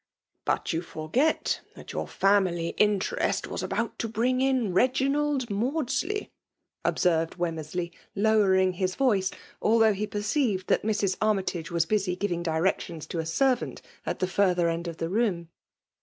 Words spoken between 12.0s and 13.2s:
giving directions to